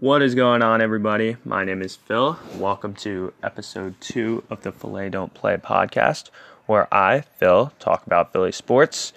[0.00, 1.38] What is going on, everybody?
[1.44, 2.38] My name is Phil.
[2.54, 6.30] Welcome to episode two of the Filet Don't Play podcast,
[6.66, 9.12] where I, Phil, talk about Philly sports.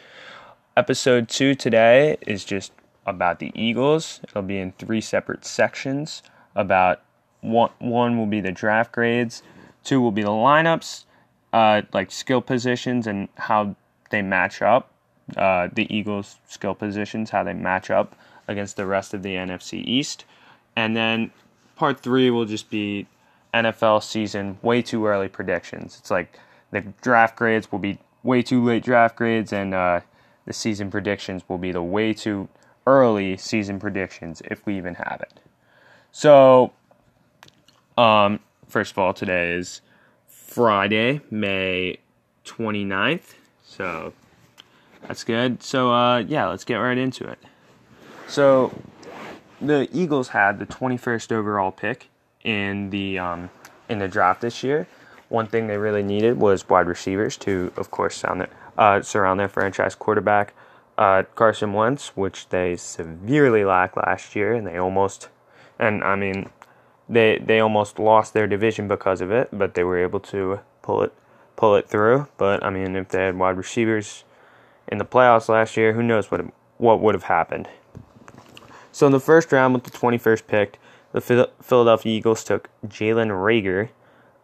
[0.75, 2.71] Episode two today is just
[3.05, 4.21] about the Eagles.
[4.23, 6.23] It'll be in three separate sections.
[6.55, 7.03] About
[7.41, 9.43] one, one will be the draft grades,
[9.83, 11.03] two will be the lineups,
[11.53, 13.75] uh, like skill positions and how
[14.09, 14.89] they match up.
[15.37, 18.15] Uh, the Eagles' skill positions, how they match up
[18.47, 20.25] against the rest of the NFC East.
[20.75, 21.31] And then
[21.75, 23.07] part three will just be
[23.53, 25.97] NFL season way too early predictions.
[25.99, 26.39] It's like
[26.71, 30.01] the draft grades will be way too late draft grades, and uh,
[30.45, 32.47] the season predictions will be the way too
[32.87, 35.39] early season predictions if we even have it.
[36.11, 36.71] So,
[37.97, 39.81] um, first of all, today is
[40.27, 41.97] Friday, May
[42.45, 43.33] 29th.
[43.63, 44.13] So,
[45.07, 45.63] that's good.
[45.63, 47.39] So, uh, yeah, let's get right into it.
[48.27, 48.73] So,
[49.61, 52.09] the Eagles had the 21st overall pick
[52.43, 53.49] in the um,
[53.87, 54.87] in the draft this year.
[55.29, 59.47] One thing they really needed was wide receivers to, of course, their, uh, surround their
[59.47, 60.53] franchise quarterback,
[60.97, 65.29] uh, Carson Wentz, which they severely lacked last year, and they almost,
[65.79, 66.49] and I mean,
[67.07, 71.03] they they almost lost their division because of it, but they were able to pull
[71.03, 71.13] it
[71.55, 72.27] pull it through.
[72.37, 74.23] But I mean, if they had wide receivers
[74.87, 76.45] in the playoffs last year, who knows what
[76.77, 77.69] what would have happened?
[78.91, 80.79] So in the first round with the 21st pick,
[81.13, 81.21] the
[81.61, 83.89] Philadelphia Eagles took Jalen Reagor,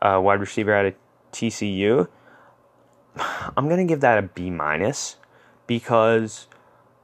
[0.02, 0.94] uh, wide receiver out of
[1.32, 2.08] TCU.
[3.58, 5.18] I'm gonna give that a B minus
[5.66, 6.48] because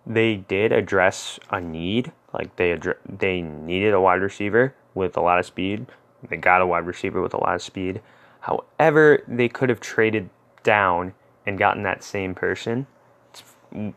[0.05, 2.11] they did address a need.
[2.33, 2.77] Like they
[3.08, 5.86] they needed a wide receiver with a lot of speed.
[6.27, 8.02] They got a wide receiver with a lot of speed.
[8.41, 10.30] However, they could have traded
[10.64, 11.14] down
[11.45, 12.88] and gotten that same person,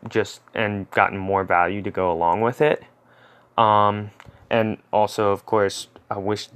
[0.07, 2.83] just and gotten more value to go along with it.
[3.57, 4.11] Um,
[4.49, 6.49] and also, of course, I wish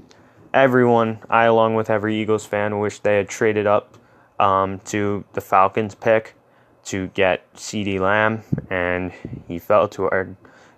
[0.53, 3.97] everyone, I along with every Eagles fan, wish they had traded up
[4.39, 6.35] um, to the Falcons pick
[6.85, 9.11] to get CeeDee Lamb, and
[9.47, 10.35] he fell to our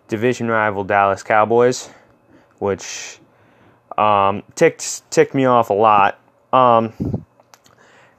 [0.08, 1.90] division rival Dallas Cowboys,
[2.60, 3.20] which
[3.98, 6.20] um, ticked ticked me off a lot.
[6.52, 7.26] Um,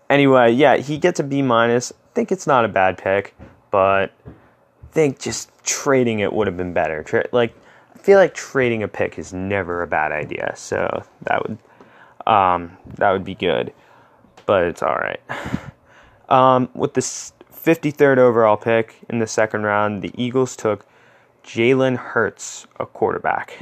[0.08, 1.92] anyway, yeah, he gets a B minus.
[1.92, 3.34] I think it's not a bad pick,
[3.70, 7.02] but I think just trading it would have been better.
[7.02, 7.54] Tra- like
[8.04, 11.58] feel like trading a pick is never a bad idea, so that would
[12.26, 13.72] um, that would be good,
[14.46, 15.20] but it's all right.
[16.26, 20.86] Um, with the 53rd overall pick in the second round, the Eagles took
[21.44, 23.58] Jalen Hurts, a quarterback.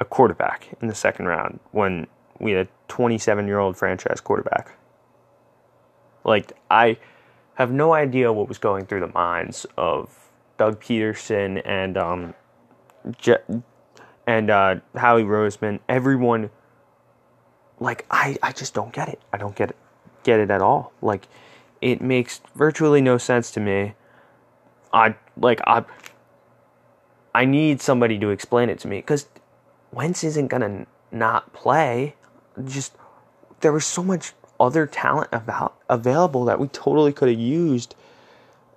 [0.00, 2.08] A quarterback in the second round when
[2.40, 4.76] we had a 27 year old franchise quarterback.
[6.24, 6.98] Like, I
[7.54, 10.25] have no idea what was going through the minds of
[10.58, 12.34] Doug Pederson and um,
[13.18, 13.36] Je-
[14.26, 16.50] and uh, Howie Roseman, everyone.
[17.78, 19.20] Like I, I just don't get it.
[19.32, 19.76] I don't get it,
[20.22, 20.92] get it at all.
[21.02, 21.28] Like,
[21.80, 23.94] it makes virtually no sense to me.
[24.92, 25.84] I like I.
[27.34, 29.26] I need somebody to explain it to me because
[29.92, 32.14] Wentz isn't gonna not play.
[32.64, 32.94] Just
[33.60, 37.94] there was so much other talent about available that we totally could have used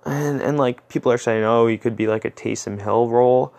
[0.04, 3.52] and and like people are saying, oh, he could be like a Taysom Hill role.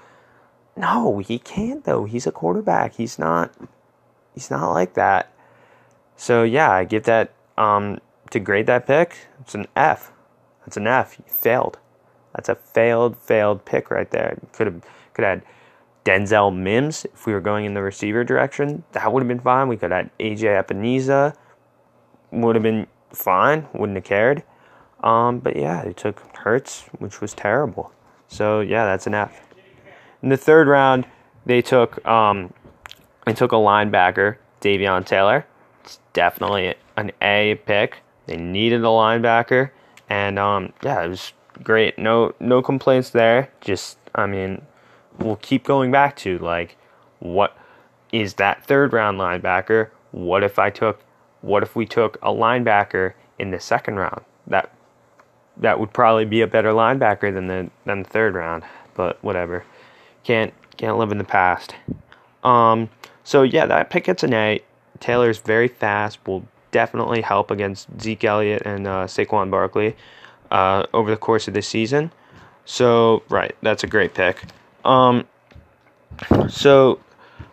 [0.75, 2.05] No, he can't though.
[2.05, 2.93] He's a quarterback.
[2.93, 3.53] He's not.
[4.33, 5.33] He's not like that.
[6.15, 7.99] So yeah, I give that um,
[8.31, 9.17] to grade that pick.
[9.41, 10.11] It's an F.
[10.61, 11.13] That's an F.
[11.13, 11.79] He failed.
[12.33, 14.37] That's a failed, failed pick right there.
[14.53, 14.81] Could have
[15.13, 15.45] could have had
[16.05, 18.83] Denzel Mims if we were going in the receiver direction.
[18.93, 19.67] That would have been fine.
[19.67, 21.35] We could have AJ Epenesa.
[22.31, 23.67] Would have been fine.
[23.73, 24.43] Wouldn't have cared.
[25.01, 27.91] Um, but yeah, they took Hurts, which was terrible.
[28.27, 29.41] So yeah, that's an F.
[30.21, 31.05] In the third round,
[31.45, 32.53] they took um,
[33.25, 35.45] they took a linebacker, Davion Taylor.
[35.83, 37.97] It's definitely an A pick.
[38.27, 39.71] They needed a linebacker,
[40.09, 41.97] and um, yeah, it was great.
[41.97, 43.51] No no complaints there.
[43.61, 44.61] Just I mean,
[45.19, 46.77] we'll keep going back to like
[47.19, 47.57] what
[48.11, 49.89] is that third round linebacker?
[50.11, 51.03] What if I took
[51.41, 54.23] what if we took a linebacker in the second round?
[54.47, 54.71] That
[55.57, 58.63] that would probably be a better linebacker than the than the third round.
[58.93, 59.63] But whatever,
[60.23, 61.75] can't can't live in the past.
[62.43, 62.89] Um,
[63.23, 64.61] so yeah, that pick gets an A.
[64.99, 66.19] Taylor's very fast.
[66.25, 69.95] Will definitely help against Zeke Elliott and uh, Saquon Barkley
[70.49, 72.11] uh, over the course of this season.
[72.65, 74.43] So right, that's a great pick.
[74.85, 75.27] Um,
[76.49, 76.99] so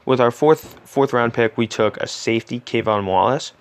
[0.04, 3.52] with our fourth fourth round pick, we took a safety, K'Von Wallace.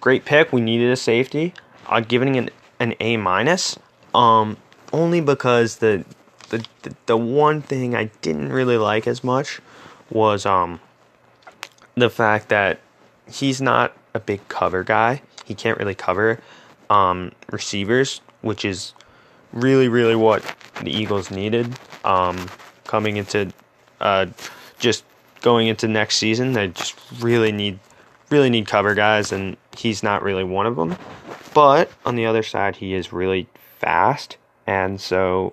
[0.00, 0.52] Great pick.
[0.52, 1.54] We needed a safety.
[1.86, 3.78] Uh, giving an an A minus.
[4.12, 4.56] Um,
[4.92, 6.04] only because the,
[6.48, 6.66] the
[7.06, 9.60] the one thing I didn't really like as much
[10.10, 10.80] was um
[11.94, 12.80] the fact that
[13.30, 15.22] he's not a big cover guy.
[15.44, 16.40] He can't really cover
[16.88, 18.94] um, receivers, which is
[19.52, 20.42] really, really what
[20.82, 22.48] the Eagles needed um,
[22.86, 23.52] coming into
[24.00, 24.26] uh,
[24.78, 25.04] just
[25.42, 26.52] going into next season.
[26.52, 27.78] They just really need
[28.30, 30.96] really need cover guys, and he's not really one of them.
[31.52, 33.48] But on the other side, he is really
[33.78, 34.36] fast,
[34.66, 35.52] and so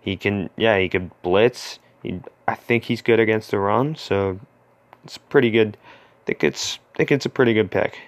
[0.00, 1.78] he can yeah he can blitz.
[2.02, 4.40] He, I think he's good against the run, so
[5.04, 5.76] it's pretty good.
[6.22, 7.98] I think it's I think it's a pretty good pick.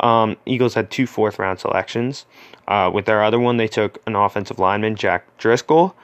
[0.00, 2.26] Um, Eagles had two fourth round selections.
[2.66, 5.94] Uh, with their other one, they took an offensive lineman, Jack Driscoll.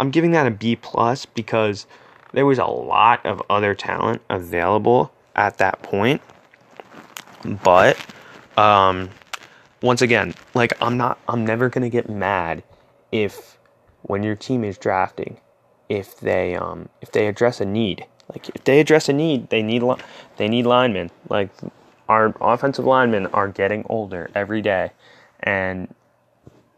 [0.00, 1.86] I'm giving that a B plus because
[2.32, 6.20] there was a lot of other talent available at that point.
[7.44, 7.98] But
[8.56, 9.10] um,
[9.82, 12.62] once again, like I'm not, I'm never gonna get mad
[13.12, 13.58] if
[14.02, 15.38] when your team is drafting,
[15.88, 18.06] if they um, if they address a need.
[18.28, 19.82] Like if they address a need, they need
[20.36, 21.10] they need linemen.
[21.28, 21.50] Like
[22.08, 24.92] our offensive linemen are getting older every day,
[25.40, 25.94] and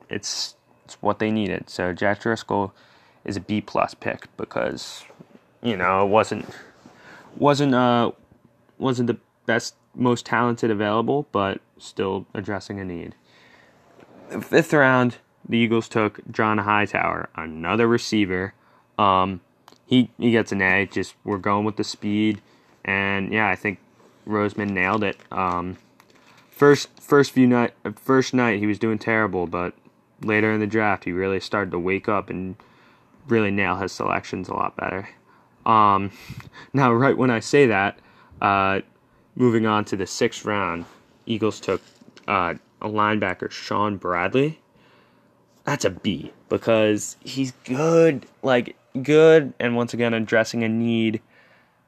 [0.09, 0.55] it's
[0.85, 1.71] it's what they needed.
[1.71, 2.73] So Jack Driscoll
[3.25, 5.05] is a B plus pick because
[5.63, 6.47] you know it wasn't
[7.37, 8.13] wasn't uh
[8.79, 13.15] wasn't the best most talented available, but still addressing a need.
[14.41, 15.17] Fifth round,
[15.49, 18.55] the Eagles took John Hightower, another receiver.
[18.99, 19.41] Um,
[19.87, 20.87] he he gets an A.
[20.87, 22.41] Just we're going with the speed,
[22.85, 23.79] and yeah, I think
[24.27, 25.17] Roseman nailed it.
[25.33, 25.79] Um,
[26.51, 29.75] first first few night first night he was doing terrible, but
[30.23, 32.57] later in the draft he really started to wake up and
[33.27, 35.09] really nail his selections a lot better.
[35.67, 36.11] Um,
[36.73, 37.99] now, right when I say that,
[38.41, 38.81] uh,
[39.41, 40.85] moving on to the sixth round,
[41.25, 41.81] Eagles took
[42.29, 44.61] uh, a linebacker, Shaun Bradley.
[45.65, 48.27] That's a B because he's good.
[48.43, 51.23] Like good and once again addressing a need,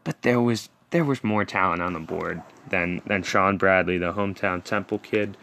[0.03, 4.15] but there was there was more talent on the board than than Shaun Bradley, the
[4.15, 5.37] hometown Temple kid.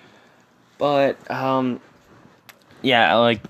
[0.79, 1.79] But um,
[2.81, 3.41] yeah, like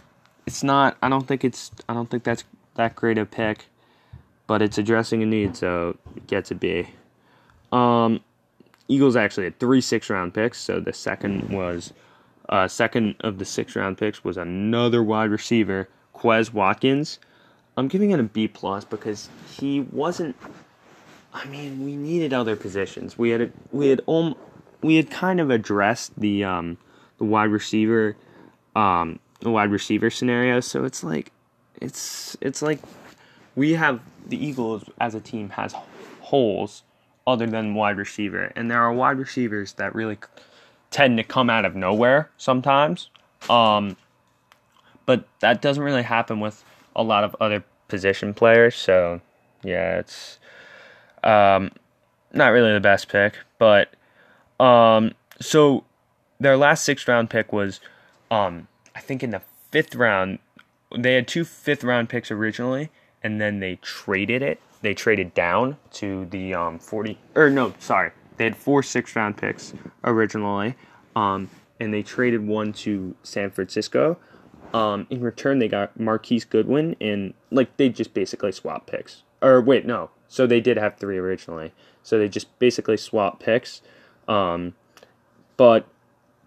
[0.45, 0.97] it's not.
[1.01, 1.71] I don't think it's.
[1.87, 2.43] I don't think that's
[2.75, 3.67] that great a pick,
[4.47, 6.87] but it's addressing a need, so it gets a B.
[7.71, 8.21] Um,
[8.89, 11.93] Eagles actually had three six round picks, so the second was.
[12.49, 17.19] Uh, second of the six round picks was another wide receiver, Quez Watkins.
[17.77, 20.35] I'm giving it a B plus because he wasn't.
[21.31, 23.19] I mean, we needed other positions.
[23.19, 24.35] We had a, we had um,
[24.81, 26.79] we had kind of addressed the um
[27.19, 28.17] the wide receiver
[28.75, 30.59] um the wide receiver scenario.
[30.59, 31.31] So it's like
[31.79, 32.79] it's it's like
[33.55, 35.75] we have the Eagles as a team has
[36.21, 36.81] holes
[37.31, 40.17] other than wide receiver, and there are wide receivers that really
[40.91, 43.09] tend to come out of nowhere sometimes.
[43.49, 43.95] Um,
[45.05, 46.63] but that doesn't really happen with
[46.95, 48.75] a lot of other position players.
[48.75, 49.21] So
[49.63, 50.39] yeah, it's
[51.23, 51.71] um,
[52.33, 53.93] not really the best pick, but
[54.59, 55.83] um, so
[56.39, 57.79] their last sixth round pick was
[58.31, 59.41] um, I think in the
[59.71, 60.39] fifth round.
[60.97, 62.89] They had two fifth round picks originally,
[63.23, 64.59] and then they traded it.
[64.81, 69.37] They traded down to the um, 40 or no, sorry, they had four sixth round
[69.37, 69.73] picks
[70.03, 70.75] originally,
[71.15, 71.49] um,
[71.79, 74.17] and they traded one to San Francisco
[74.73, 79.23] um, in return, they got Marquise Goodwin, and like they just basically swapped picks.
[79.41, 80.11] Or wait, no.
[80.27, 81.73] So they did have three originally.
[82.03, 83.81] So they just basically swapped picks.
[84.27, 84.75] Um,
[85.57, 85.87] but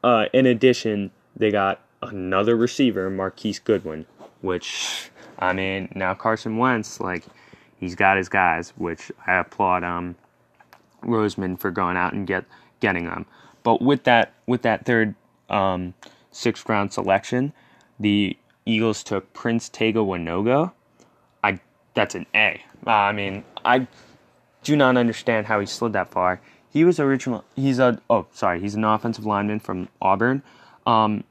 [0.05, 4.07] uh, in addition, they got another receiver, Marquise Goodwin,
[4.41, 7.25] which I mean now Carson Wentz, like
[7.83, 10.15] he's got his guys, which I applaud um
[11.03, 12.45] Roseman for going out and get
[12.81, 13.27] getting them.
[13.63, 15.15] But with that with that third
[15.51, 15.95] um,
[16.31, 17.53] sixth round selection,
[18.01, 20.73] the Eagles took Prince Tega Wanogho.
[21.43, 21.61] I
[21.95, 22.63] that's an A.
[22.87, 23.87] Uh, I mean, I
[24.63, 26.41] do not understand how he slid that far.
[26.71, 27.45] He was original.
[27.57, 28.61] He's a oh sorry.
[28.61, 30.43] He's an offensive lineman from Auburn.
[30.87, 31.25] Um,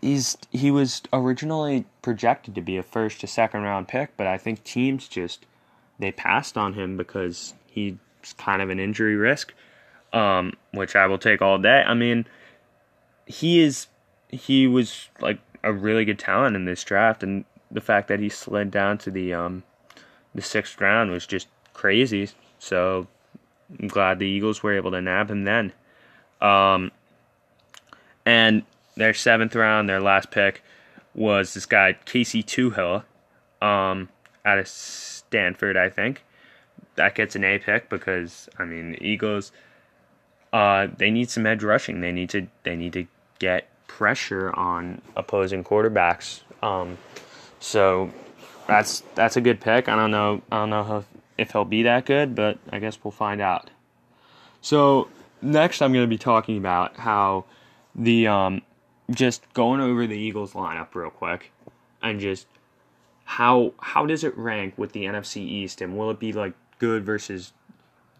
[0.00, 4.38] he's he was originally projected to be a first to second round pick, but I
[4.38, 5.46] think teams just
[5.98, 7.94] they passed on him because he's
[8.38, 9.52] kind of an injury risk,
[10.12, 11.82] um, which I will take all day.
[11.86, 12.26] I mean,
[13.26, 13.86] he is
[14.28, 18.28] he was like a really good talent in this draft, and the fact that he
[18.28, 19.62] slid down to the um,
[20.34, 22.30] the sixth round was just crazy.
[22.58, 23.06] So
[23.78, 25.72] I'm glad the Eagles were able to nab him then.
[26.40, 26.90] Um,
[28.24, 28.62] and
[29.00, 30.62] their seventh round, their last pick,
[31.14, 33.02] was this guy Casey Toohill,
[33.62, 34.10] um,
[34.44, 36.22] out of Stanford, I think.
[36.96, 39.52] That gets an A pick because I mean the Eagles,
[40.52, 42.02] uh, they need some edge rushing.
[42.02, 43.06] They need to they need to
[43.38, 46.40] get pressure on opposing quarterbacks.
[46.62, 46.98] Um,
[47.58, 48.12] so
[48.66, 49.88] that's that's a good pick.
[49.88, 50.42] I don't know.
[50.52, 51.04] I don't know if,
[51.38, 53.70] if he'll be that good, but I guess we'll find out.
[54.60, 55.08] So
[55.40, 57.46] next, I'm going to be talking about how
[57.94, 58.62] the um,
[59.10, 61.52] just going over the Eagles lineup real quick,
[62.02, 62.46] and just
[63.24, 67.04] how how does it rank with the NFC East, and will it be like good
[67.04, 67.52] versus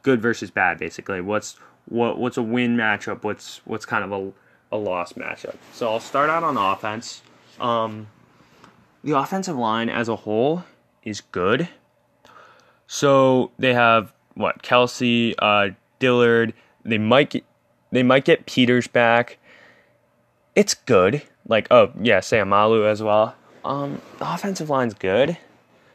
[0.02, 1.20] good versus bad, basically?
[1.20, 1.56] What's
[1.86, 3.22] what what's a win matchup?
[3.22, 4.32] What's what's kind of a
[4.72, 5.56] a loss matchup?
[5.72, 7.22] So I'll start out on offense.
[7.58, 8.08] Um,
[9.02, 10.64] the offensive line as a whole
[11.02, 11.68] is good.
[12.86, 16.54] So they have what Kelce, uh, Dillard.
[16.84, 17.44] They might get,
[17.90, 19.38] they might get Peters back.
[20.54, 21.22] It's good.
[21.46, 23.34] Like oh yeah, Seumalo as well.
[23.64, 25.36] Um, the offensive line's good.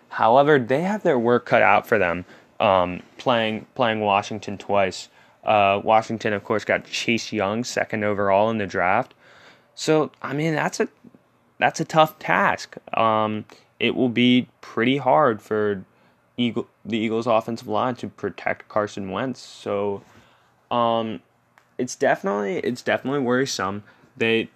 [0.09, 2.25] However, they have their work cut out for them.
[2.59, 5.09] Um, playing playing Washington twice.
[5.43, 9.13] Uh, Washington, of course, got Chase Young second overall in the draft.
[9.75, 10.87] So I mean, that's a
[11.59, 12.75] that's a tough task.
[12.97, 13.45] Um,
[13.79, 15.83] it will be pretty hard for
[16.37, 19.39] Eagle, the Eagles' offensive line to protect Carson Wentz.
[19.39, 20.01] So,
[20.71, 21.21] um,
[21.77, 23.83] it's definitely it's definitely worrisome.
[24.17, 24.49] They,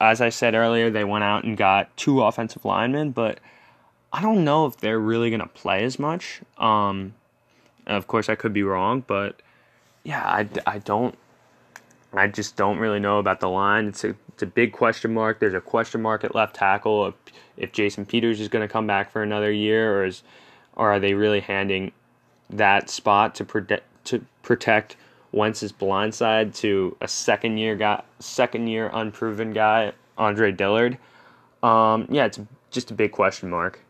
[0.00, 3.40] as I said earlier, they went out and got two offensive linemen, but
[4.12, 6.40] I don't know if they're really gonna play as much.
[6.58, 7.14] Um,
[7.86, 9.40] of course, I could be wrong, but
[10.04, 11.16] yeah, I, I don't
[12.16, 13.86] I just don't really know about the line.
[13.86, 15.40] It's a it's a big question mark.
[15.40, 17.14] There's a question mark at left tackle if
[17.56, 20.22] if Jason Peters is going to come back for another year, or is
[20.74, 21.92] or are they really handing
[22.50, 24.96] that spot to protect to protect
[25.34, 30.98] Wentz's blind side to a second year guy, second year unproven guy, Andre Dillard?
[31.62, 33.80] Um, yeah, it's just a big question mark.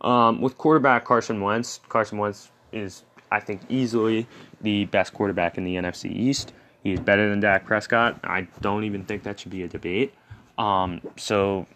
[0.00, 4.26] Um, with quarterback Carson Wentz, Carson Wentz is I think easily
[4.60, 6.52] the best quarterback in the NFC East.
[6.82, 8.18] He's better than Dak Prescott.
[8.24, 10.14] I don't even think that should be a debate.
[10.56, 11.66] Um, so,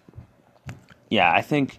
[1.11, 1.79] yeah, I think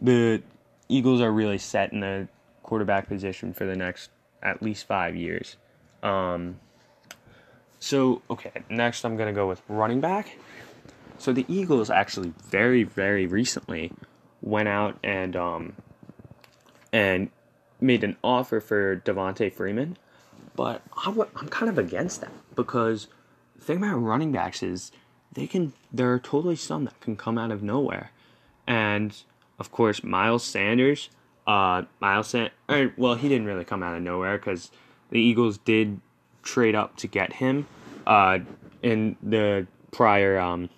[0.00, 0.42] the
[0.88, 2.28] Eagles are really set in the
[2.62, 4.10] quarterback position for the next
[4.42, 5.56] at least five years.
[6.02, 6.58] Um,
[7.82, 10.38] so, okay, next I'm going to go with running back.
[11.18, 13.90] So the Eagles actually very, very recently
[14.40, 15.72] went out and um,
[16.92, 17.30] and
[17.80, 19.96] made an offer for Devonta Freeman.
[20.54, 21.16] But I'm,
[21.48, 23.08] kind of against that because
[23.56, 24.92] the thing about running backs is
[25.32, 28.12] they can there are totally some that can come out of nowhere,
[28.64, 29.12] and
[29.58, 31.10] of course Miles Sanders,
[31.48, 34.70] uh, Miles San- or, well he didn't really come out of nowhere because
[35.10, 36.00] the Eagles did
[36.42, 37.66] trade up to get him,
[38.06, 38.40] uh,
[38.82, 40.68] in the prior um,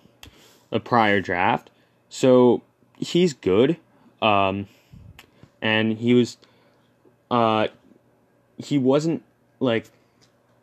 [0.69, 1.69] the prior draft,
[2.09, 2.61] so
[2.97, 3.77] he's good,
[4.21, 4.67] um,
[5.61, 6.37] and he was,
[7.31, 7.67] uh,
[8.57, 9.23] he wasn't
[9.59, 9.89] like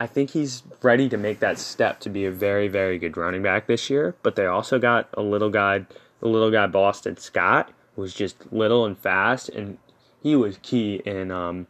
[0.02, 3.40] I think he's ready to make that step to be a very, very good running
[3.40, 4.16] back this year.
[4.24, 5.86] But they also got a little guy,
[6.18, 9.78] the little guy Boston Scott, was just little and fast, and
[10.20, 11.68] he was key in um,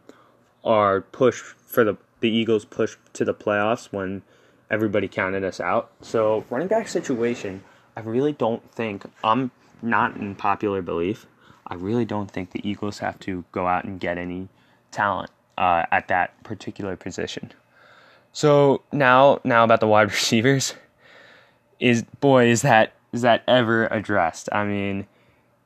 [0.63, 4.21] our push for the the Eagles' push to the playoffs when
[4.71, 5.91] everybody counted us out.
[6.01, 7.61] So running back situation,
[7.97, 9.51] I really don't think I'm
[9.81, 11.25] not in popular belief.
[11.67, 14.47] I really don't think the Eagles have to go out and get any
[14.89, 17.51] talent uh, at that particular position.
[18.31, 20.75] So now, now about the wide receivers,
[21.81, 24.47] is boy is that is that ever addressed?
[24.53, 25.07] I mean,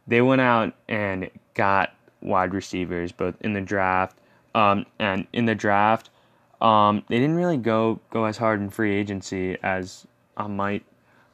[0.07, 4.17] they went out and got wide receivers both in the draft,
[4.55, 6.09] um, and in the draft,
[6.61, 10.83] um, they didn't really go go as hard in free agency as I might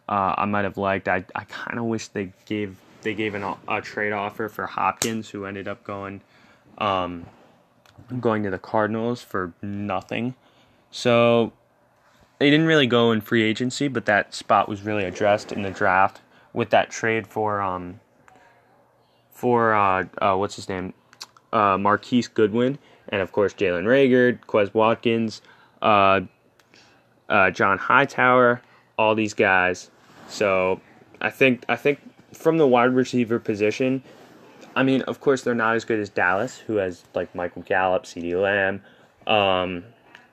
[0.10, 1.08] uh, I might have liked.
[1.08, 5.30] I I kind of wish they gave they gave an, a trade offer for Hopkins,
[5.30, 6.22] who ended up going.
[6.78, 7.26] Um,
[8.20, 10.36] going to the Cardinals for nothing.
[10.92, 11.54] So
[12.40, 15.72] they didn't really go in free agency, but that spot was really addressed in the
[15.72, 18.00] draft with that trade for um
[19.32, 20.94] for uh, uh what's his name
[21.52, 22.78] uh Marquise Goodwin
[23.10, 25.42] and of course Jalen Reagor, Quez Watkins,
[25.82, 26.22] uh,
[27.30, 28.62] uh, John Hightower,
[28.98, 29.90] all these guys.
[30.28, 30.82] So
[31.22, 32.00] I think I think
[32.34, 34.04] from the wide receiver position,
[34.76, 38.04] I mean, of course, they're not as good as Dallas, who has like Michael Gallup,
[38.04, 38.82] CeeDee Lamb,
[39.28, 39.84] um,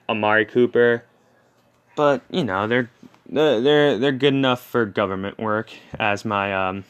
[0.09, 1.03] Amari Cooper,
[1.95, 2.89] but you know they're
[3.29, 6.83] they're they're good enough for government work, as my um,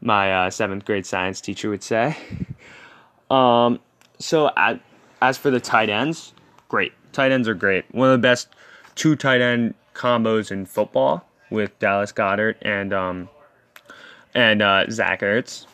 [0.00, 2.16] my uh, seventh grade science teacher would say.
[3.28, 3.80] Um,
[4.20, 4.80] so at,
[5.20, 6.32] as for the tight ends,
[6.68, 7.84] great tight ends are great.
[7.92, 8.48] One of the best
[8.94, 13.28] two tight end combos in football with Dallas Goedert and um,
[14.34, 15.66] and uh, Zach Ertz.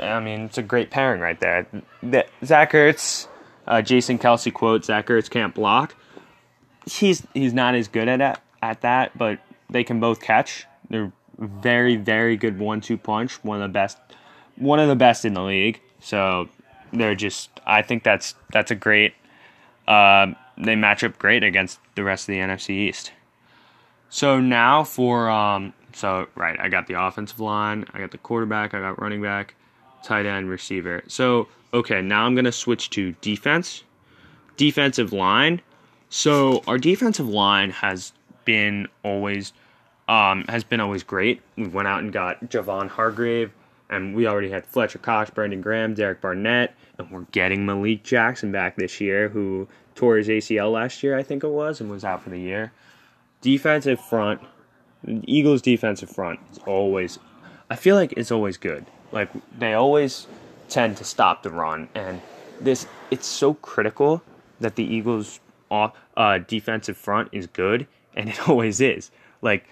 [0.00, 1.66] I mean, it's a great pairing right there.
[2.02, 3.26] The, Zach Ertz,
[3.66, 5.94] uh, Jason Kelce quote: "Zach Ertz can't block."
[6.86, 10.66] He's he's not as good at that, at that, but they can both catch.
[10.88, 13.42] They're very very good one-two punch.
[13.44, 13.98] One of the best,
[14.56, 15.80] one of the best in the league.
[16.00, 16.48] So
[16.92, 17.50] they're just.
[17.66, 19.14] I think that's that's a great.
[19.86, 23.12] Uh, they match up great against the rest of the NFC East.
[24.08, 28.74] So now for um, so right, I got the offensive line, I got the quarterback,
[28.74, 29.54] I got running back,
[30.02, 31.02] tight end, receiver.
[31.08, 33.84] So okay, now I'm gonna switch to defense,
[34.56, 35.60] defensive line.
[36.10, 38.12] So our defensive line has
[38.44, 39.52] been always
[40.08, 41.40] um, has been always great.
[41.56, 43.50] We went out and got Javon Hargrave,
[43.92, 48.50] and we already had Fletcher Cox, Brandon Graham, Derek Barnett, and we're getting Malik Jackson
[48.50, 52.04] back this year, who tore his ACL last year, I think it was, and was
[52.04, 52.72] out for the year
[53.42, 54.40] defensive front,
[55.06, 57.18] Eagles defensive front is always,
[57.68, 58.86] I feel like it's always good.
[59.10, 60.26] Like they always
[60.70, 62.22] tend to stop the run, and
[62.58, 64.22] this it's so critical
[64.60, 69.10] that the Eagles' uh, defensive front is good, and it always is.
[69.42, 69.68] Like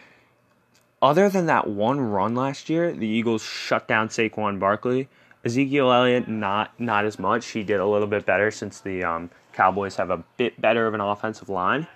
[1.02, 5.08] other than that one run last year, the Eagles shut down Saquon Barkley.
[5.44, 7.46] Ezekiel Elliott not not as much.
[7.48, 10.94] He did a little bit better since the um, Cowboys have a bit better of
[10.94, 11.86] an offensive line.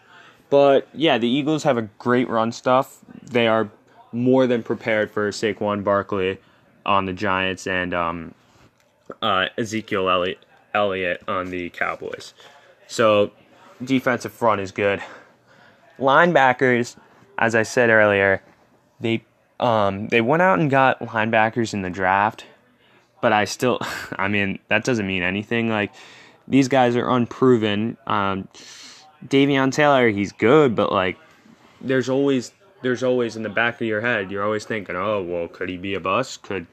[0.49, 3.01] But yeah, the Eagles have a great run stuff.
[3.23, 3.69] They are
[4.13, 6.39] more than prepared for Saquon Barkley
[6.87, 8.35] on the Giants and um,
[9.21, 12.35] uh, Ezekiel Elliott, Elliott on the Cowboys.
[12.87, 13.33] So
[13.83, 15.03] defensive front is good.
[15.99, 16.97] Linebackers,
[17.39, 18.43] as I said earlier,
[19.05, 19.25] they
[19.61, 22.45] um, they went out and got linebackers in the draft,
[23.21, 23.79] but I still,
[24.17, 25.69] I mean, that doesn't mean anything.
[25.69, 25.93] Like
[26.49, 27.97] these guys are unproven.
[28.07, 28.49] Um,
[29.27, 31.17] Davion Taylor, he's good, but like
[31.81, 35.49] there's always there's always in the back of your head, you're always thinking, oh well,
[35.49, 36.43] could he be a bust?
[36.43, 36.67] Could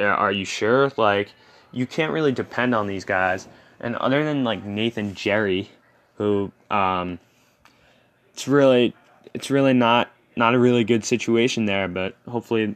[0.00, 0.90] are you sure?
[0.96, 1.30] Like
[1.72, 3.48] you can't really depend on these guys.
[3.80, 5.70] And other than like Nathan Gerry,
[6.16, 7.18] who um,
[8.32, 8.94] it's really
[9.34, 12.74] it's really not not a really good situation there, but hopefully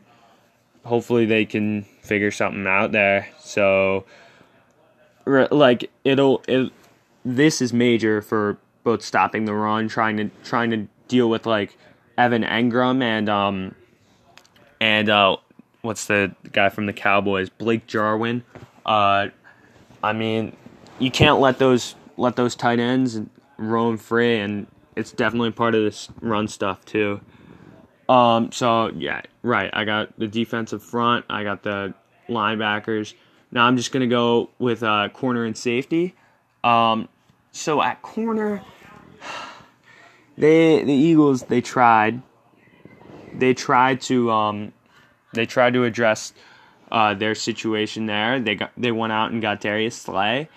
[0.84, 3.28] hopefully they can figure something out there.
[3.38, 4.04] So
[5.26, 6.72] like it'll it
[7.24, 11.76] this is major for both stopping the run, trying to trying to deal with like
[12.16, 13.74] Evan Engram and um
[14.80, 15.36] and uh
[15.82, 18.44] what's the guy from the Cowboys, Blake Jarwin.
[18.84, 19.28] Uh,
[20.02, 20.56] I mean,
[20.98, 23.20] you can't let those let those tight ends
[23.56, 24.66] roam free, and
[24.96, 27.20] it's definitely part of this run stuff too.
[28.08, 29.70] Um, so yeah, right.
[29.72, 31.24] I got the defensive front.
[31.28, 31.94] I got the
[32.28, 33.14] linebackers.
[33.50, 36.14] Now I'm just gonna go with uh, corner and safety.
[36.64, 37.08] Um,
[37.52, 38.62] so at corner,
[40.38, 42.22] they the Eagles they tried
[43.34, 44.72] they tried to um
[45.34, 46.32] they tried to address
[46.90, 48.40] uh, their situation there.
[48.40, 50.48] They got they went out and got Darius Slay,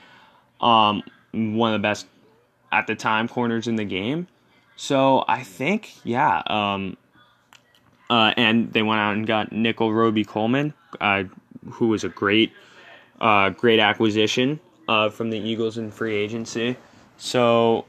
[0.60, 2.08] um, one of the best
[2.72, 4.28] at the time corners in the game.
[4.76, 6.98] So I think yeah, um,
[8.12, 11.24] uh, and they went out and got Nickell Robey-Coleman, uh,
[11.71, 12.52] who was a great
[13.21, 16.76] uh, great acquisition uh, from the Eagles in free agency.
[17.17, 17.86] So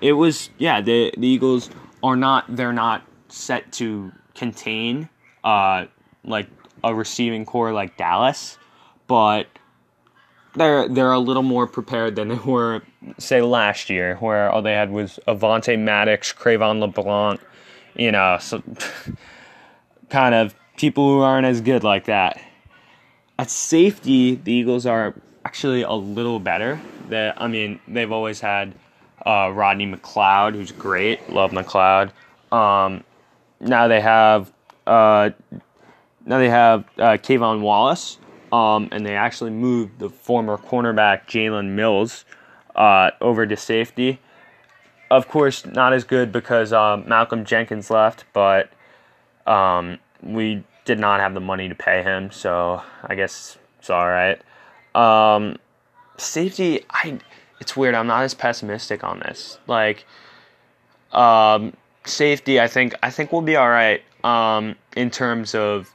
[0.00, 1.70] it was yeah the the Eagles
[2.02, 5.08] are not they're not set to contain
[5.44, 5.84] uh
[6.24, 6.48] like
[6.82, 8.56] a receiving core like Dallas,
[9.08, 9.46] but
[10.54, 12.80] they're they're a little more prepared than they were
[13.18, 17.40] say last year, where all they had was Avonte Maddox, Cre'Von LeBlanc,
[17.98, 18.62] you know, so
[20.08, 22.40] kind of people who aren't as good like that.
[23.38, 26.80] At safety, the Eagles are actually a little better.
[27.08, 28.74] That I mean, they've always had
[29.26, 31.30] uh, Rodney McLeod, who's great.
[31.30, 32.10] Love McLeod.
[32.52, 33.04] Um,
[33.60, 34.52] now they have
[34.86, 35.30] uh,
[36.24, 38.18] now they have uh, K'Von Wallace,
[38.52, 42.24] um, and they actually moved the former cornerback Jalen Mills
[42.74, 44.20] uh, over to safety.
[45.10, 48.70] Of course, not as good because uh, Malcolm Jenkins left, but
[49.46, 54.06] um, we did not have the money to pay him, so I guess it's all
[54.06, 54.40] right.
[54.94, 55.56] Um,
[56.18, 57.18] safety, I
[57.60, 57.94] it's weird.
[57.94, 59.58] I'm not as pessimistic on this.
[59.66, 60.04] Like,
[61.12, 64.02] um, safety, I think I think we'll be all right.
[64.24, 65.92] Um, in terms of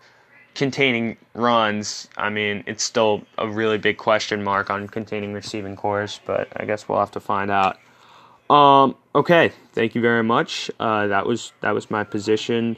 [0.56, 6.20] containing runs, I mean, it's still a really big question mark on containing receiving cores,
[6.26, 7.78] but I guess we'll have to find out.
[8.54, 10.70] Um, okay, thank you very much.
[10.80, 12.78] Uh, that was that was my position.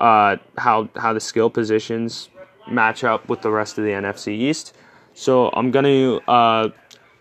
[0.00, 2.30] Uh, how how the skill positions
[2.66, 4.74] match up with the rest of the NFC East.
[5.12, 6.70] So I'm gonna uh,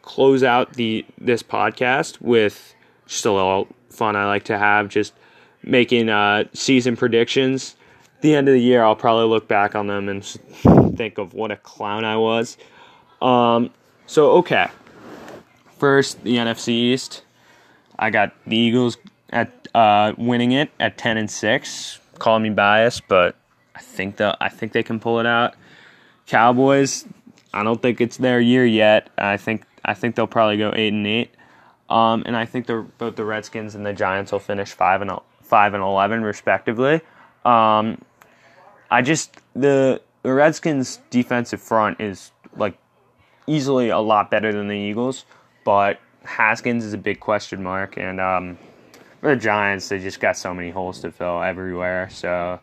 [0.04, 2.74] close out the this podcast with
[3.08, 5.14] just a little fun I like to have, just
[5.62, 7.76] making uh, season predictions.
[8.16, 10.24] At the end of the year, I'll probably look back on them and
[10.96, 12.58] think of what a clown I was.
[13.22, 13.72] Um,
[14.06, 14.70] so okay,
[15.78, 17.24] first the NFC East.
[18.02, 18.98] I got the Eagles
[19.30, 22.00] at uh, winning it at ten and six.
[22.20, 23.38] Call me biased, but
[23.76, 25.56] I think the I think they can pull it out.
[26.26, 27.06] Cowboys
[27.54, 29.10] I don't think it's their year yet.
[29.18, 31.32] I think I think they'll probably go eight and eight.
[31.90, 35.12] Um, and I think the, both the Redskins and the Giants will finish five and
[35.42, 37.02] five and eleven respectively.
[37.44, 38.02] Um,
[38.90, 42.78] I just the the Redskins defensive front is like
[43.48, 45.26] easily a lot better than the Eagles,
[45.66, 48.58] but Haskins is a big question mark, and um,
[49.20, 52.10] for the Giants, they just got so many holes to fill everywhere.
[52.12, 52.60] So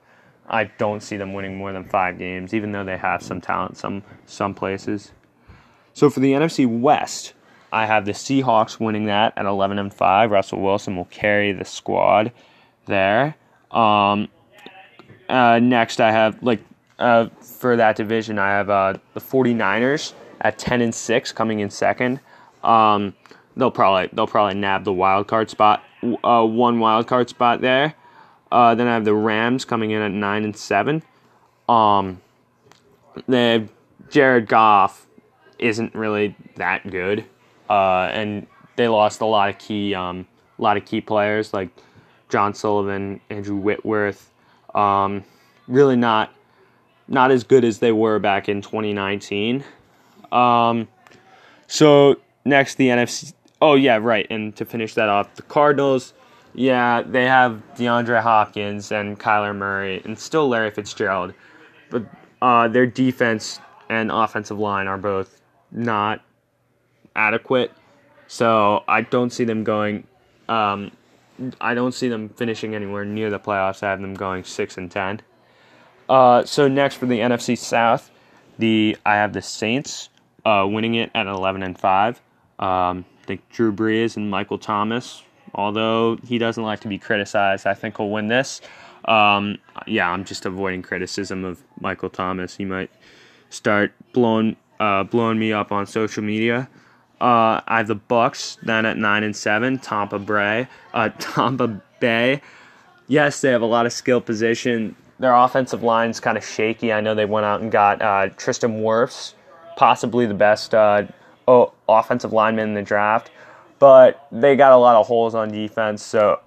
[0.49, 3.77] I don't see them winning more than five games, even though they have some talent
[3.77, 5.13] some some places.
[5.93, 7.35] So for the NFC West,
[7.73, 10.31] I have the Seahawks winning that at 11 and five.
[10.31, 12.33] Russell Wilson will carry the squad
[12.87, 13.37] there.
[13.71, 14.29] Um,
[15.29, 16.61] uh, next, I have like
[16.99, 21.71] uh, for that division, I have uh, the 49ers at 10 and 6 coming in
[21.71, 22.21] second.
[22.63, 23.15] Um,
[23.59, 25.83] they'll probably they'll probably nab the wild card spot,
[26.25, 27.95] uh, one wild card spot there.
[28.51, 31.03] Uh, then I have the Rams coming in at 9 and 7.
[31.69, 32.23] Um,
[33.27, 33.69] the
[34.09, 35.07] Jared Goff
[35.59, 37.27] isn't really that good,
[37.69, 40.27] uh, and they lost a lot of key um,
[40.59, 41.69] a lot of key players like
[42.29, 44.31] John Sullivan, Andrew Whitworth.
[44.75, 45.25] Um,
[45.67, 46.33] really not
[47.09, 49.65] not as good as they were back in 2019.
[50.31, 50.89] Um,
[51.67, 53.33] so next, the NFC.
[53.61, 54.27] Oh yeah, right.
[54.31, 56.15] And to finish that off, the Cardinals.
[56.55, 61.35] Yeah, they have DeAndre Hopkins and Kyler Murray, and still Larry Fitzgerald,
[61.91, 62.05] but
[62.41, 65.41] uh, their defense and offensive line are both
[65.71, 66.23] not
[67.15, 67.73] adequate.
[68.27, 70.05] So I don't see them going.
[70.49, 70.91] Um,
[71.61, 73.83] I don't see them finishing anywhere near the playoffs.
[73.83, 75.21] I have them going six and ten.
[76.09, 78.11] Uh, so next for the NFC South,
[78.59, 80.09] the I have the Saints
[80.45, 82.21] uh, winning it at 11 and five.
[82.59, 85.23] Um, think Drew Brees and Michael Thomas,
[85.55, 88.61] although he doesn't like to be criticized, I think he'll win this.
[89.05, 92.57] Um, yeah, I'm just avoiding criticism of Michael Thomas.
[92.57, 92.91] He might
[93.51, 96.69] start blowing uh, blowing me up on social media.
[97.21, 99.79] Uh, I have the Bucs then at nine and seven.
[99.79, 102.43] Tampa Bay, uh, Tampa Bay.
[103.07, 106.93] Yes, they have a lot of skill position their offensive line's kind of shaky.
[106.93, 109.35] I know they went out and got uh, Tristan Wirfs,
[109.77, 110.75] possibly the best
[111.49, 113.31] uh, offensive lineman in the draft,
[113.79, 116.03] but they got a lot of holes on defense.
[116.03, 116.41] So,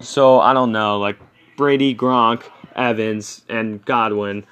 [0.00, 0.98] so I don't know.
[0.98, 1.18] Like
[1.56, 2.44] Brady, Gronk,
[2.76, 4.44] Evans, and Godwin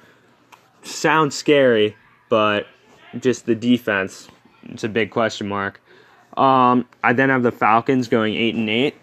[0.81, 1.95] sound scary,
[2.29, 2.65] but
[3.19, 4.27] just the defense,
[4.63, 5.79] it's a big question mark.
[6.37, 8.95] Um, I then have the Falcons going eight and eight.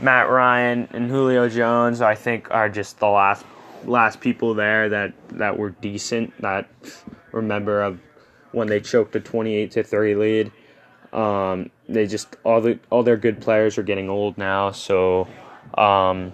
[0.00, 3.44] Matt Ryan and Julio Jones, I think, are just the last
[3.84, 6.32] last people there that that were decent.
[6.40, 6.68] That
[7.30, 8.00] remember of
[8.52, 10.52] when they choked a twenty eight to 30 lead.
[11.12, 15.28] Um, they just all the all their good players are getting old now, so
[15.76, 16.32] um,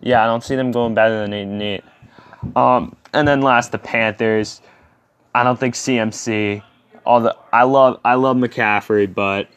[0.00, 1.84] yeah, I don't see them going better than eight and eight.
[2.56, 4.60] Um, and then last the Panthers.
[5.34, 6.62] I don't think CMC.
[7.04, 9.48] All the I love I love McCaffrey, but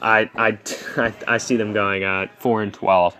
[0.00, 0.58] I I,
[0.96, 3.16] I, I see them going at four and twelve.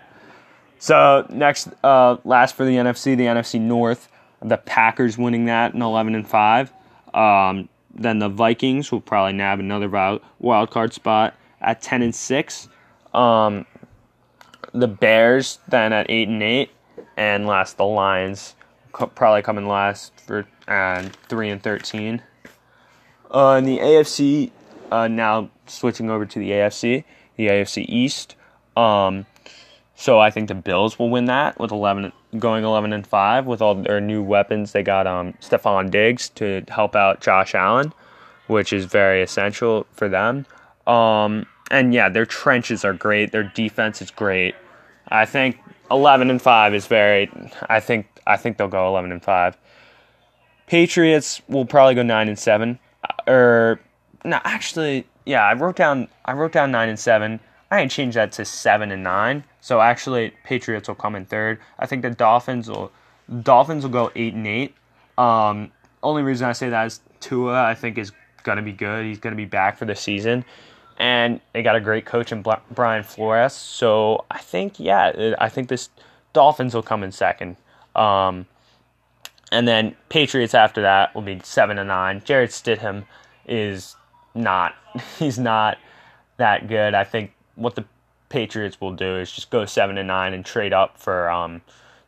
[0.78, 4.08] So next, uh, last for the NFC, the NFC North,
[4.40, 6.72] the Packers winning that in eleven and five.
[7.14, 9.88] Um, then the Vikings will probably nab another
[10.38, 12.68] wild card spot at ten and six.
[13.14, 13.66] Um,
[14.72, 16.70] the Bears then at eight and eight,
[17.16, 18.54] and last the Lions
[18.92, 22.22] probably coming last for uh, three and thirteen.
[23.30, 24.50] Uh, in the AFC,
[24.90, 27.04] uh, now switching over to the AFC,
[27.36, 28.36] the AFC East.
[28.76, 29.26] Um,
[29.94, 33.60] so I think the Bills will win that with 11 going 11 and 5 with
[33.60, 34.72] all their new weapons.
[34.72, 37.92] They got um Stefon Diggs to help out Josh Allen,
[38.46, 40.46] which is very essential for them.
[40.86, 43.32] Um and yeah, their trenches are great.
[43.32, 44.54] Their defense is great.
[45.08, 45.58] I think
[45.90, 47.30] 11 and 5 is very
[47.68, 49.56] I think I think they'll go 11 and 5.
[50.66, 52.78] Patriots will probably go 9 and 7
[53.26, 53.80] or uh, er,
[54.24, 57.40] no, actually, yeah, I wrote down I wrote down 9 and 7.
[57.72, 61.60] I can change that to 7 and 9 so actually, Patriots will come in third.
[61.78, 62.90] I think the Dolphins will
[63.42, 64.74] Dolphins will go eight and eight.
[65.16, 65.70] Um,
[66.02, 67.62] only reason I say that is Tua.
[67.62, 68.10] I think is
[68.42, 69.06] gonna be good.
[69.06, 70.44] He's gonna be back for the season,
[70.98, 73.52] and they got a great coach in Brian Flores.
[73.52, 75.90] So I think yeah, I think this
[76.32, 77.56] Dolphins will come in second.
[77.94, 78.46] Um,
[79.52, 82.20] and then Patriots after that will be seven and nine.
[82.24, 83.04] Jarrett Stidham
[83.46, 83.94] is
[84.34, 84.74] not
[85.20, 85.78] he's not
[86.38, 86.94] that good.
[86.94, 87.84] I think what the
[88.28, 91.60] Patriots will do is just go seven and nine and trade up for um,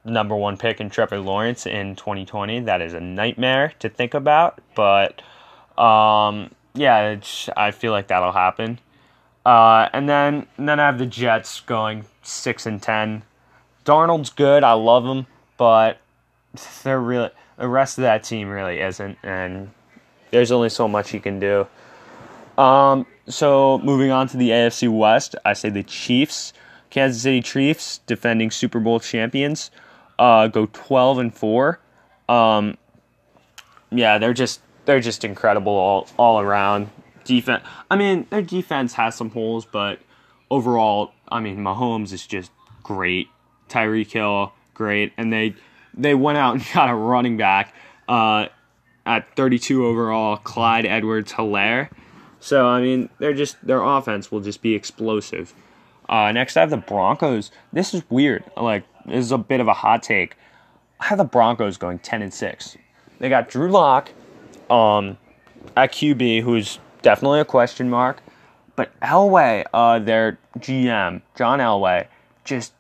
[0.05, 2.61] the number one pick in Trevor Lawrence in 2020.
[2.61, 5.21] That is a nightmare to think about, but
[5.79, 7.19] um, yeah,
[7.57, 8.79] I feel like that'll happen.
[9.45, 13.23] Uh, and then and then I have the Jets going six and ten.
[13.85, 14.65] Darnold's good.
[14.65, 15.27] I love him,
[15.59, 15.99] but
[16.83, 19.71] they're really the rest of that team really isn't, and
[20.31, 21.67] there's only so much he can do.
[22.59, 26.53] Um, so moving on to the AFC West, I say the Chiefs,
[26.91, 29.71] Kansas City Chiefs, defending Super Bowl champions,
[30.19, 31.81] uh, go 12 and four.
[32.29, 32.79] Um,
[33.91, 36.91] yeah, they're just they're just incredible all all around.
[37.25, 37.65] Defense.
[37.91, 39.99] I mean, their defense has some holes, but
[40.51, 42.51] overall, I mean, Mahomes is just
[42.83, 43.29] great.
[43.69, 45.55] Tyreek Hill, great, and they
[45.95, 47.75] they went out and got a running back
[48.09, 48.47] uh,
[49.07, 51.89] at 32 overall, Clyde Edwards-Helaire.
[52.45, 55.55] So I mean, they're just their offense will just be explosive.
[56.11, 57.51] Uh, next, I have the Broncos.
[57.73, 58.45] This is weird.
[58.55, 60.37] Like this is a bit of a hot take.
[61.01, 62.77] I have the Broncos going 10 and six.
[63.19, 64.11] They got Drew Lock
[64.69, 65.17] um,
[65.75, 68.23] at QB, who's definitely a question mark.
[68.77, 72.09] But Elway, uh, their GM, John Elway,
[72.45, 72.75] just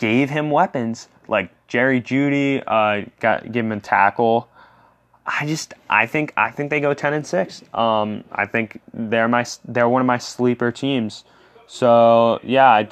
[0.00, 4.48] gave him weapons like Jerry Jeudy, Uh, got give him a tackle.
[5.26, 7.62] I just I think I think they go ten and six.
[7.72, 11.24] Um, I think they're my they're one of my sleeper teams.
[11.66, 12.84] So yeah.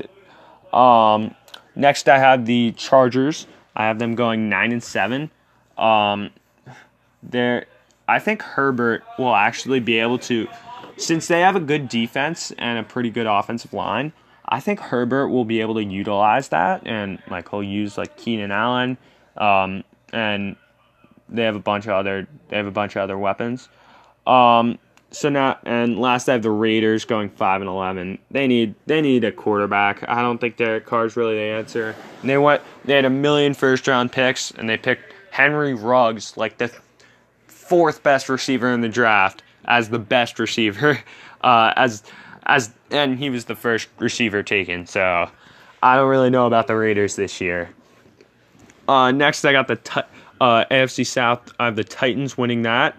[0.72, 1.34] I, um,
[1.74, 3.46] next I have the Chargers.
[3.74, 5.30] I have them going nine and seven.
[5.76, 6.30] Um,
[7.22, 7.66] they're
[8.10, 10.48] I think Herbert will actually be able to,
[10.96, 14.12] since they have a good defense and a pretty good offensive line.
[14.48, 18.50] I think Herbert will be able to utilize that, and like he'll use like Keenan
[18.50, 18.98] Allen,
[19.36, 20.56] um, and
[21.30, 23.68] they have a bunch of other they have a bunch of other weapons.
[24.26, 24.78] Um,
[25.10, 28.18] so now and last I have the Raiders going five and eleven.
[28.30, 30.04] They need they need a quarterback.
[30.08, 31.94] I don't think Derek Carr's really the answer.
[32.20, 36.36] And they went they had a million first round picks and they picked Henry Ruggs
[36.36, 36.70] like the
[37.46, 40.98] fourth best receiver in the draft as the best receiver
[41.42, 42.02] uh, as
[42.46, 44.86] as and he was the first receiver taken.
[44.86, 45.30] So
[45.82, 47.70] I don't really know about the Raiders this year.
[48.88, 50.00] Uh, next, I got the t-
[50.40, 51.52] uh, AFC South.
[51.58, 52.96] I have the Titans winning that.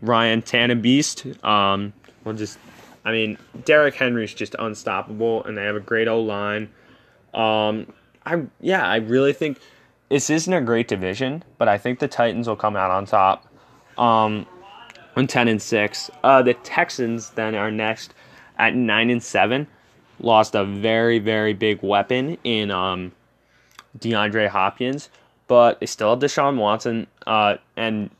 [0.00, 1.44] Ryan Tannebeast.
[1.44, 1.92] Um,
[2.24, 2.58] we'll just,
[3.04, 6.70] I mean, Derrick Henry's just unstoppable, and they have a great O line.
[7.34, 7.92] Um,
[8.24, 9.58] I yeah, I really think
[10.08, 13.46] this isn't a great division, but I think the Titans will come out on top.
[13.96, 14.46] Um,
[15.16, 16.10] on ten and six.
[16.22, 18.14] Uh, the Texans then are next
[18.58, 19.66] at nine and seven.
[20.20, 23.12] Lost a very very big weapon in um,
[23.98, 25.10] DeAndre Hopkins,
[25.48, 27.06] but they still have Deshaun Watson.
[27.26, 28.10] Uh, and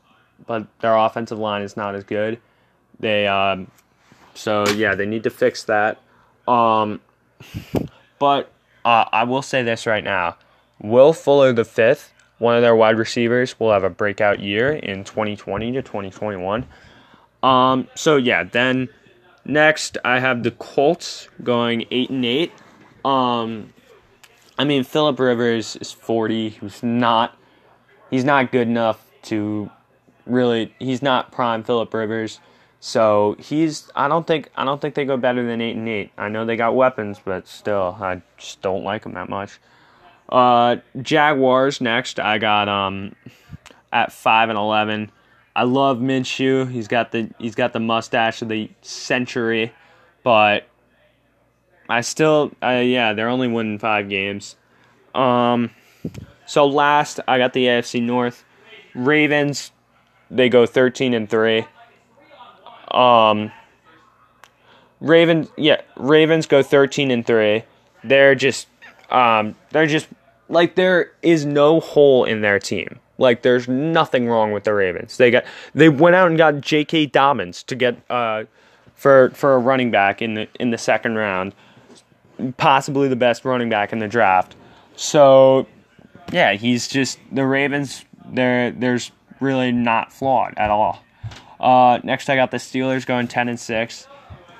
[0.45, 2.39] but their offensive line is not as good.
[2.99, 3.71] They um,
[4.33, 6.01] so yeah, they need to fix that.
[6.47, 6.99] Um,
[8.19, 8.51] but
[8.83, 10.35] uh, I will say this right now:
[10.81, 15.03] Will Fuller the fifth, one of their wide receivers, will have a breakout year in
[15.05, 16.65] 2020 to 2021.
[17.41, 18.89] Um, so yeah, then
[19.49, 22.51] Next, I have the Colts going eight and eight.
[23.03, 23.73] Um,
[24.59, 26.49] I mean, Philip Rivers is forty.
[26.49, 27.37] He's not.
[28.11, 29.69] He's not good enough to
[30.25, 30.75] really.
[30.79, 32.41] He's not prime Philip Rivers.
[32.81, 33.89] So he's.
[33.95, 34.49] I don't think.
[34.55, 36.11] I don't think they go better than eight and eight.
[36.17, 39.59] I know they got weapons, but still, I just don't like them that much.
[40.27, 42.19] Uh, Jaguars next.
[42.19, 43.15] I got um
[43.93, 45.09] at five and eleven.
[45.55, 46.69] I love Minshew.
[46.69, 49.73] He's got the he's got the mustache of the century,
[50.23, 50.68] but
[51.89, 54.55] I still uh, yeah they're only winning five games.
[55.15, 55.71] Um,
[56.45, 58.45] so last I got the AFC North.
[58.95, 59.71] Ravens,
[60.31, 61.65] they go thirteen and three.
[62.91, 63.51] Um,
[65.01, 67.63] Ravens yeah Ravens go thirteen and three.
[68.03, 68.67] They're just
[69.09, 70.07] um they're just
[70.47, 72.99] like there is no hole in their team.
[73.17, 75.17] Like there's nothing wrong with the Ravens.
[75.17, 75.43] They got
[75.75, 77.07] they went out and got J.K.
[77.07, 78.45] Dobbins to get uh,
[78.95, 81.53] for for a running back in the in the second round,
[82.57, 84.55] possibly the best running back in the draft.
[84.95, 85.67] So
[86.31, 88.05] yeah, he's just the Ravens.
[88.25, 91.03] There there's really not flawed at all.
[91.59, 94.07] Uh, next, I got the Steelers going ten and six.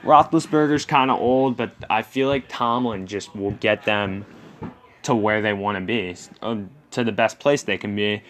[0.03, 4.25] Roethlisberger's kind of old, but I feel like Tomlin just will get them
[5.03, 6.57] to where they want to be, uh,
[6.91, 8.23] to the best place they can be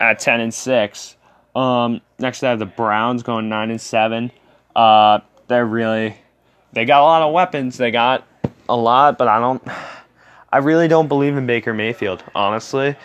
[0.00, 1.16] at ten and six.
[1.54, 4.30] Um, next, I have the Browns going nine and seven.
[4.76, 6.16] Uh, they're really
[6.72, 7.76] they got a lot of weapons.
[7.78, 8.26] They got
[8.68, 9.62] a lot, but I don't.
[10.50, 12.24] I really don't believe in Baker Mayfield.
[12.34, 12.96] Honestly,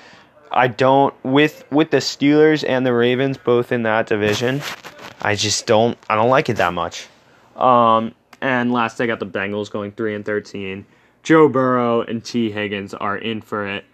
[0.51, 1.13] I don't.
[1.23, 4.61] With with the Steelers and the Ravens both in that division,
[5.21, 5.97] I just don't.
[6.09, 7.07] I don't like it that much.
[7.55, 10.85] Um, and last, I got the Bengals going three and thirteen.
[11.21, 13.85] Joe Burrow and Tee Higgins are in for it.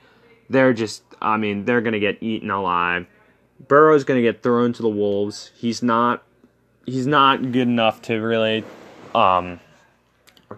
[0.49, 3.05] They're just I mean, they're going to get eaten alive.
[3.67, 5.51] Burrow's going to get thrown to the wolves.
[5.55, 6.23] He's not
[6.85, 8.63] he's not good enough to really
[9.13, 9.59] um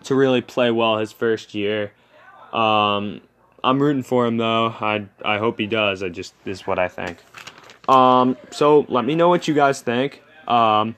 [0.03, 1.91] to really play well his first year.
[2.53, 3.21] Um
[3.63, 4.67] I'm rooting for him though.
[4.67, 6.03] I I hope he does.
[6.03, 7.17] I just is what I think.
[7.87, 10.21] Um so let me know what you guys think.
[10.47, 10.95] Um,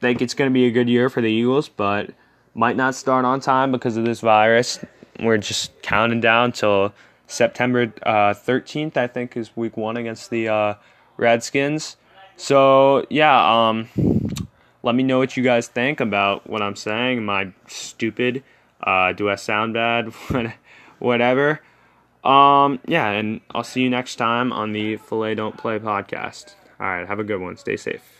[0.00, 2.10] think it's to be a good year for the Eagles, but
[2.54, 4.78] might not start on time because of this virus.
[5.20, 6.92] We're just counting down till
[7.26, 10.74] September uh, 13th, I think, is week one against the uh,
[11.16, 11.96] Redskins.
[12.36, 13.88] So, yeah, um,
[14.82, 17.18] let me know what you guys think about what I'm saying.
[17.18, 18.42] Am I stupid?
[18.82, 20.12] Uh, do I sound bad?
[20.98, 21.60] Whatever.
[22.24, 26.54] Um, yeah, and I'll see you next time on the Filet Don't Play podcast.
[26.78, 27.56] All right, have a good one.
[27.56, 28.02] Stay safe.